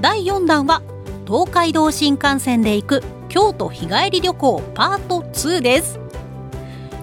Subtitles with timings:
[0.00, 0.82] 第4弾は
[1.26, 6.00] 東海道新幹線で行く京都日帰り旅行パート2です。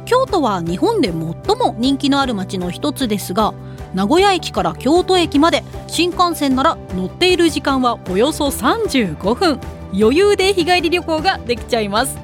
[0.06, 3.54] 京都は日本で最も人気のある街の一つですが
[3.94, 9.60] 名古屋駅から京都駅まで新幹線なら乗っている時間はおよそ35分。
[9.94, 12.18] 余裕で日帰り旅行ができちゃいます。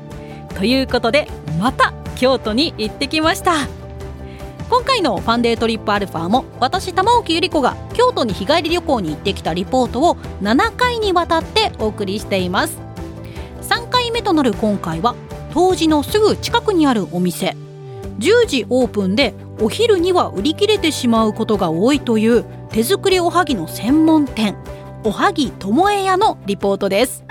[0.56, 1.28] ということで
[1.60, 3.83] また京都に行ってきました。
[4.74, 12.82] 今回のファンデートリップアルファも私玉置ゆり子が京都に日帰り旅行に行ってきたリポートを7回にわたってお送りしています。
[13.62, 15.14] 3回目となる今回は
[15.52, 17.56] 当時のすぐ近くにあるお店。
[18.18, 24.56] 10時オープンでお昼には売り切れてしまうことが多いという手作りおはぎの専門店
[25.04, 27.24] おはぎともえ屋のリポートです。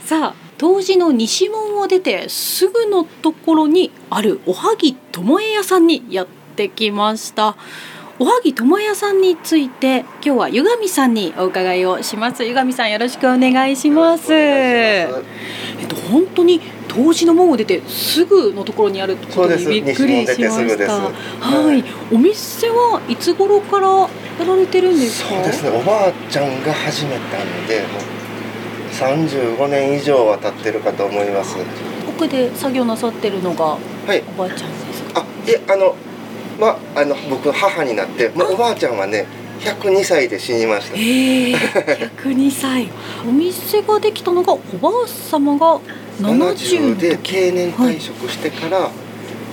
[0.00, 7.56] さあ当時の西門を出てすぐのところにあるおはぎともえ屋さんにやってきました。
[8.18, 12.44] おはぎともえ屋さんについて今日は湯上さんにお伺いをします。
[12.44, 14.34] 湯上さんよろしくお願いします。
[14.34, 15.08] え
[15.84, 20.92] っと本当に当時の門を出てすぐのところにあることにびっくりしました。
[20.92, 24.08] はい、お店はいつ頃からや
[24.44, 25.28] られてるんですか？
[25.36, 25.70] そうですね。
[25.70, 27.84] おばあちゃんが始めたんで
[28.92, 31.56] 35年以上は経ってるかと思います。
[32.08, 33.78] 奥で作業なさってるのがは
[34.14, 34.22] い。
[34.36, 35.20] おばあちゃんですか？
[35.20, 35.94] あいえあの
[36.58, 39.26] まああの僕母になってもうおばあちゃんはね
[39.60, 40.96] 102歳で死にました。
[40.96, 41.54] ええ
[42.24, 42.88] 102歳。
[43.28, 45.78] お店ができたのがおばあ様が
[46.20, 48.90] 70 70で定年退職してから、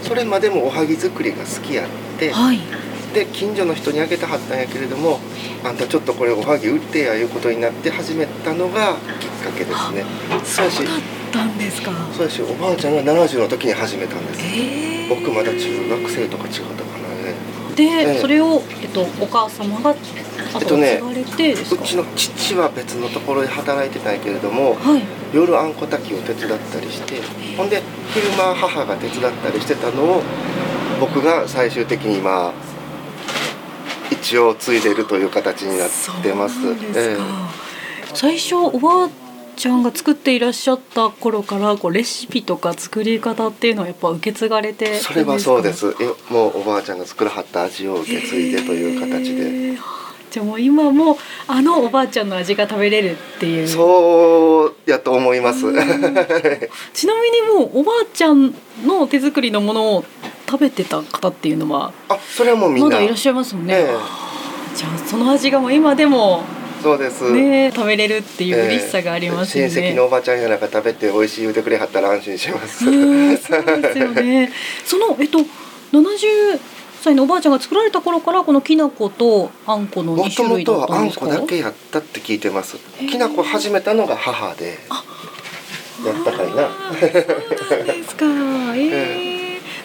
[0.01, 1.85] それまでもおはぎ作りが好きやっ
[2.19, 2.59] て、はい
[3.15, 5.19] で近所の人にあげたはったんやけれども
[5.63, 10.03] あんたちょっとこれおはぎ売ってやいうことになって始めたのがきっかけですね。
[10.43, 10.99] そうだっ
[11.31, 11.93] たんですか。
[12.11, 14.41] そうやしおばあちゃんが70の時に始めたんです。
[14.43, 17.33] ええ僕まだ中学生とか違ったかなね
[17.75, 18.19] で、ええ。
[18.19, 19.95] それを、えっと、お母様が
[20.59, 25.01] えっとね継がれてですか、うちの父は別のところで働いてたんやけれどもはい。
[25.33, 27.21] 夜あんこ炊きを手伝ったりして
[27.55, 27.81] ほんで
[28.13, 30.21] 昼間母が手伝ったりしてたのを
[30.99, 32.74] 僕が最終的にまあ
[34.21, 35.89] 一応継いでるという形になっ
[36.21, 36.55] てます。
[36.61, 37.17] すか、え
[38.13, 39.09] 最初おばあ
[39.55, 45.13] ちゃんが作っていらっしゃった頃からこうレシピとか作り方っていうのはやっぱ受け継がれてるんえですか？
[45.13, 45.95] それはそうです。
[45.99, 49.77] えもうおばあちゃんが作らはった味を受け継いでという形で。
[50.31, 53.67] じゃあもう今もあのおばあちゃんの味が食べれるっていう。
[53.67, 55.65] そうやと思います。
[55.67, 55.75] うん
[56.93, 58.53] ちなみにもうおばあちゃん
[58.85, 60.05] の手作りのものを
[60.55, 64.25] 食べてた方っていうのはあそれはもうみんなまだいらっしゃいますもんね、ええ
[64.75, 66.43] じゃあその味がもう今でも
[66.83, 72.85] そうです、ね食べれるっていう嬉しさがありますよね、親戚のおばちゃんやなんか食べて美味しい言うてくれはったら安心します。
[72.85, 74.51] うんそうですよね。
[74.85, 75.39] そのえっと
[75.93, 76.59] 70
[77.01, 81.25] 歳のおばあちゃんが作られた頃からこのきな粉とあんこの2もと種類だっもとはあたんですか。
[81.25, 83.05] んこだけやったって聞いてますへ。
[83.05, 84.77] ーきなこ始めたのが母で。
[86.05, 86.53] やったかいな。
[86.53, 88.25] そうなんですか。
[88.75, 89.34] ええ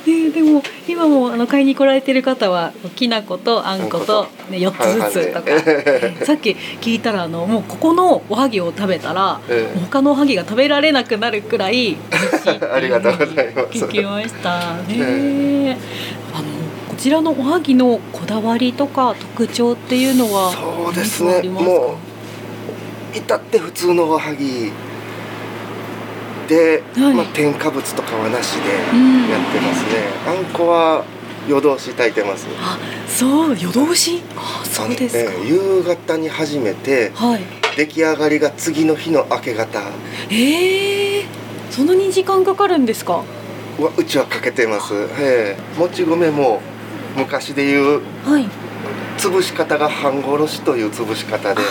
[0.06, 6.24] ね、でも今もあの買いに来られてる方はきな粉とあんこと、ね、4つずつとか、はいはい。
[6.24, 9.78] さっき聞いたらあのもうここのおはぎを食べたら、ええ。
[9.80, 11.96] 他のおはぎが食べられなくなるくらい
[12.74, 13.84] ありがとうございます。
[13.84, 15.76] 聞きましたね、え。
[16.34, 16.44] あの
[16.88, 21.28] こちらのおはぎのこだわりとか特徴っていうのはそうですね。
[21.28, 21.70] 何かありますか？
[21.70, 21.98] も
[23.14, 24.72] う至って普通のおはぎ
[26.50, 27.14] で、はい。
[27.14, 28.60] まあ添加物とかはなしで
[28.92, 29.28] うん。
[29.30, 29.90] やってますね。
[30.26, 31.04] あんこは
[31.48, 32.48] 夜通し炊いてます。
[32.58, 32.76] あ
[33.06, 34.20] そう夜通し？
[34.36, 37.40] あそうですか、ええ夕方に始めてはい。
[37.76, 39.78] 出来上がりが次の日の明け方。
[39.78, 39.92] は
[40.30, 41.20] え。
[41.20, 41.24] ー、
[41.70, 43.22] そんなに時間かかるんですか？
[43.96, 44.92] うちはかけてます。
[45.20, 45.78] ええ。
[45.78, 46.60] もち米も
[47.16, 48.48] 昔でいうはい。
[49.16, 51.62] 潰し方が半殺しという潰し方で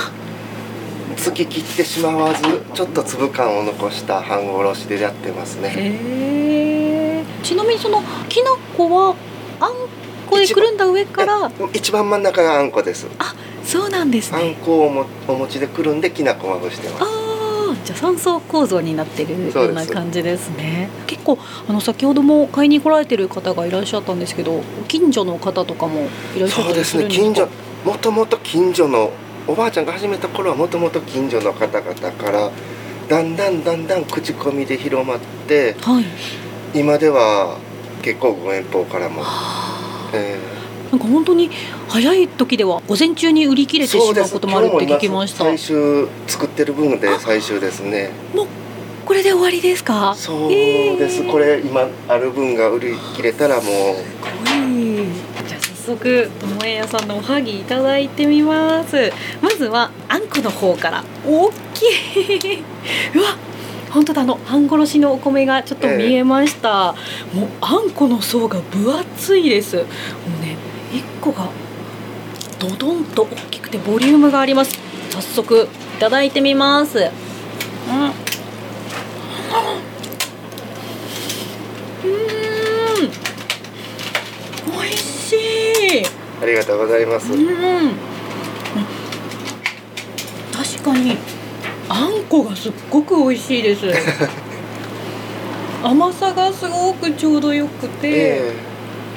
[1.20, 2.42] 突き切ってしまわず
[2.74, 5.74] ちょっと粒感を残した半殺しでやってますね。
[5.76, 9.16] えー、ちなみにそのきな粉は
[9.60, 9.74] あん
[10.30, 13.08] こでくるんだ上から一番真ん中があんこです。
[13.20, 13.36] あ
[13.66, 17.04] そうなんですあんねこをもお餅でくるんできなこまぶしてます。
[17.04, 21.38] ああじゃあ三層構造になってるような感じですね結構
[21.68, 27.50] あの先ほども買いに来られてる方がいらっしゃったんですけど近所の方とかもいらっしゃったりそうですするんですかね近所
[27.86, 29.12] もともと近所の
[29.48, 32.52] おばあちゃんが始めた頃はもともと近所の方々から
[33.08, 36.06] だんだんだんだん口コミで広まってはい。
[36.80, 37.58] 今では
[38.04, 39.24] 結構ご遠方からも、
[40.14, 40.38] え
[40.92, 41.50] なんか本当に
[41.88, 45.46] 早い時では午前中に売り切れてしまうこともあるって聞きました。
[45.46, 48.12] 最終作ってる分で最終ですね。
[49.06, 50.14] これで終わりですか？
[50.16, 51.32] そうです、えー。
[51.32, 53.66] これ今ある分が売り切れたらもう
[55.90, 59.12] はいじゃあ早速友え屋さんのおはぎいただいてみます。
[59.42, 61.04] まずはあんこの方から。
[61.26, 62.60] 大きい。
[63.16, 63.38] うわ
[63.92, 66.94] 本当だあの半殺しのお米がちょっと見えました、
[67.34, 69.78] もうあんこの層が分厚いです。
[69.78, 69.86] もう
[70.46, 70.58] ね
[70.94, 71.50] 一個が
[72.60, 74.78] ドドンと大きくてボリュームがあります。
[75.10, 77.00] 早速いただいてみます。
[77.00, 78.12] うんうん
[84.72, 86.06] 美味しい。
[86.42, 87.92] ありがとうございます、うん。
[90.54, 91.18] 確かに
[91.90, 93.86] あんこがすっごく美味しいです。
[95.84, 98.54] 甘さがすごくちょうどよくて、え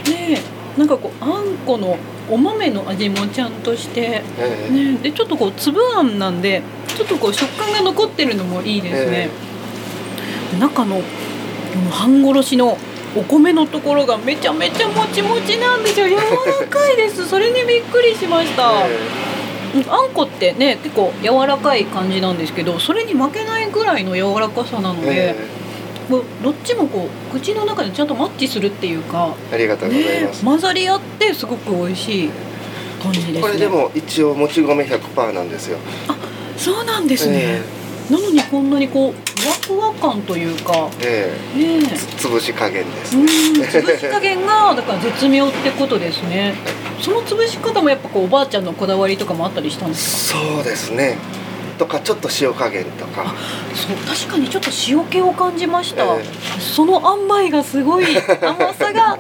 [0.08, 0.40] ね
[0.76, 1.98] え、なんかこうあんこの
[2.30, 6.62] お豆の味もちゃんとして、えええねえ、でちょっとこう粒あんなんで
[6.96, 9.28] ちょっとこう食感が残ってるのもいいですね。
[10.58, 11.02] 中のこ
[11.84, 12.78] の半殺しの
[13.14, 16.08] お米のところがめちゃめちゃもちもちなんですよ。
[16.08, 17.28] 柔らかいです。
[17.28, 19.32] それにびっくりしました、え
[19.88, 25.62] あんこってね結構柔らかい感じなんですけどそれに負けないぐらいの柔らかさなので、え
[26.08, 32.30] こうどっちもこう口の中でちゃんとマッチするっていうか、えありがとうございねます、混ざり合ってすごく美味しい
[33.02, 33.40] 感じですね。
[33.40, 35.78] これでも一応もち米100%なんですよ。
[36.56, 37.62] そうなんですね、
[38.12, 41.60] なのにこんなにこうふわふわ感というかええ。
[41.60, 41.94] えねえ。
[41.94, 46.54] え潰し加減です、うん潰し加減がだから絶妙ってことですね。
[47.00, 50.38] その潰し方もやっぱこうおばあちゃんのこだわりとかもあったりしたんですか？
[50.38, 51.16] そうですね。
[51.78, 53.34] とかちょっと塩加減とか。
[53.74, 56.22] そう確かにちょっと塩気を感じました、え。
[56.60, 59.18] その塩梅がすごい甘さが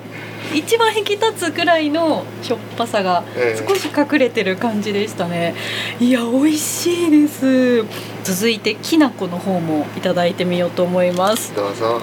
[0.54, 3.66] 一番引き立つくらいのしょっぱさがええ。
[3.66, 5.54] 少し隠れてる感じでしたね。
[5.98, 7.84] いや美味しいです。
[8.24, 11.54] 続いてきな粉の方もいただいてみようと思います。
[11.54, 12.00] どうぞ。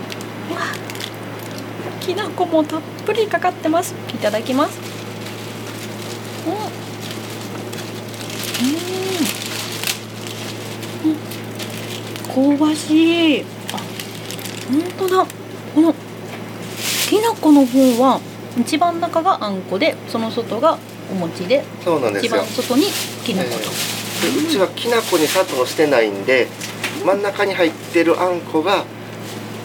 [2.01, 3.93] きな粉もたっぷりかかってます。
[4.13, 4.79] いただきます。
[6.47, 6.53] うん。
[11.05, 11.11] うん、
[12.47, 13.41] うん、香ばしい。
[13.41, 13.45] あ
[14.71, 15.25] 本当だ。
[15.75, 15.93] この
[17.09, 18.19] きな粉の方は
[18.57, 20.77] 一番中があんこでその外が
[21.11, 22.31] お餅で一そうなんですよ。
[22.31, 22.83] 番外に
[23.25, 23.67] きな粉と、で
[24.47, 26.47] うちはきな粉に砂糖してないんで
[27.05, 28.85] 真ん中に入ってるあんこが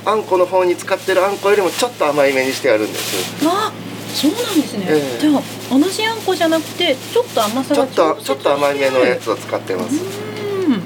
[0.06, 3.46] あんこの方に使ってるあんこよりもちょっと甘いめにしてあるんです。
[3.46, 3.72] あ
[4.14, 5.19] そうなんですね、ええ。
[5.19, 9.96] じゃあ同じあんこじゃなくてちょっと甘さちょがっとちょっと甘いめのやつを使ってます。
[10.00, 10.82] うん。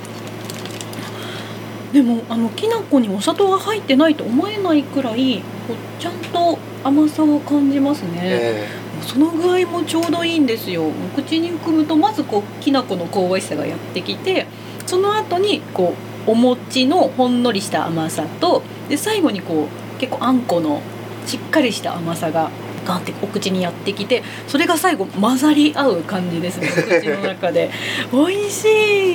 [1.93, 8.69] でもあのきな粉にお砂糖が入ってないと思えないくらいこうちゃんと甘さを感じますね、え
[9.03, 10.91] その具合もちょうどいいんですよ。
[11.15, 14.47] 口に含むとまずこうきな粉の香ばしさがやってきて
[14.87, 15.95] その後にこ
[16.27, 20.83] うお餅のほんのりした甘さとで最後にこう結構あんこの
[21.27, 22.51] しっかりした甘さが
[22.85, 27.71] ガンってお口にやってきてそれが最後混ざり合う感じですね口の中で。
[28.13, 28.65] 美味し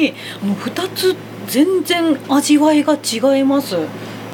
[0.08, 0.14] い。
[0.42, 1.16] あの2つ
[1.48, 3.78] 全然味わいが違います。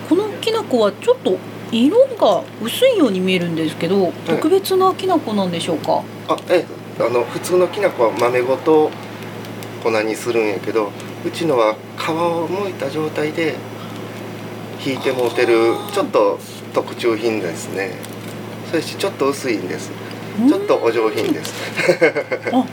[0.07, 1.37] このきな粉はちょっと
[1.71, 6.65] 色が薄いように見えるんですけど特別なきな粉なんでしょうか、えあえ
[6.99, 8.91] えあの普通のきな粉は豆ごと
[9.83, 10.91] 粉にするんやけど
[11.25, 13.55] うちのは皮を剥いた状態で
[14.85, 16.39] 引いてもうてるちょっと
[16.73, 17.91] 特注品ですね。
[18.69, 19.91] それしちょっと薄いんです。
[20.47, 21.53] ちょっとお上品です。
[22.53, 22.65] あ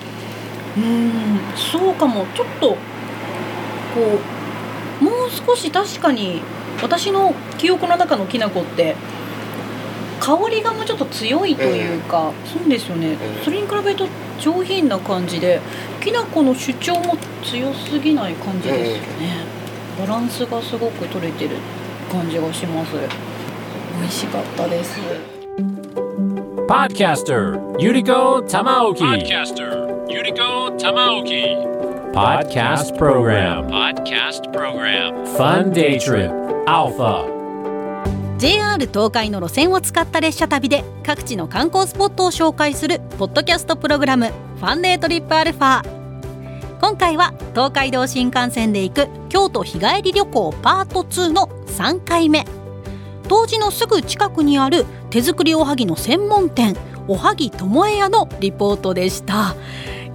[0.76, 2.26] うんそうかも。
[2.34, 2.76] ちょっとこ
[5.00, 6.42] うもう少し確かに
[6.80, 8.96] 私の記憶の中のきな粉って
[10.20, 14.08] 香りがもうちょっと強いというか、そうですよね、えそれに比べると
[14.40, 15.60] 上品な感じで
[16.02, 19.44] きな粉の主張も強すぎない感じですよね、
[19.98, 21.56] バランスがすごく取れてる
[22.10, 22.92] 感じがします
[24.00, 25.00] 美味しかったです
[26.66, 28.98] Podcaster Yuriko Tamaoki.
[28.98, 31.76] Podcaster Yuriko Tamaoki.
[32.12, 33.68] Podcast Program.
[33.68, 35.24] Podcast Program.
[35.36, 36.32] Fun Day Trip
[36.66, 37.35] Alpha.
[38.38, 44.26] JR 東海の路線を使った列車旅で各地の観光スポットを紹介するポッドキャストプログラム
[44.60, 45.82] 「ファンデートリップアルファ」
[46.82, 52.44] 今回は東海道新幹線で行く京都日帰り旅行パート2の3回目。
[53.28, 56.76] 当時のすぐ近くにある手作りおはぎの専門店
[57.08, 59.56] おはぎともえ屋のリポートでした。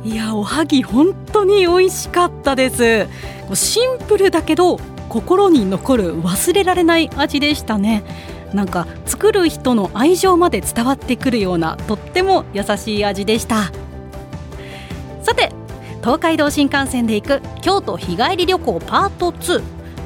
[0.06, 3.08] いやおはぎ本当に美味しかったです。
[3.56, 4.80] シンプルだけど
[5.12, 8.04] 心に残る忘れられない味でしたね。
[8.54, 13.74] なんか作る人の愛情まで伝わってくるようなとっても優しい味でした。
[15.22, 15.52] さて
[16.00, 19.62] 東海道新幹線で行く京都日帰り旅行パート2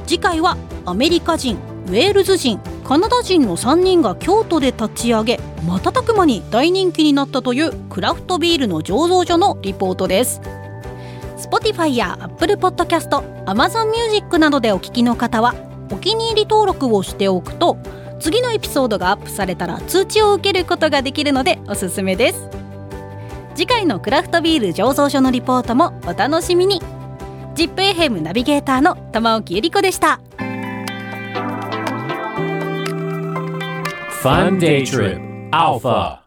[0.08, 10.40] 次回はアメリカ人ウェールズ人カナダ人の3人が京都で立ち上げ瞬く間に大人気になったというクラフトビールの醸造所のリポートです。
[11.46, 13.08] Spotify や Apple Podcast、
[13.44, 15.54] Amazon Music などでお聞きの方は
[15.92, 17.78] お気に入り登録をしておくと
[18.18, 22.48] 次のエピソードがアップされたら通知を受けることができるのでおすすめです。
[23.54, 26.82] 次回のクラフトビール醸造所のリポートもお楽しみに。
[27.54, 30.20] ZIPFM ナビゲーターの玉置ゆり子でした。
[34.22, 36.25] Fun Day Trip Alpha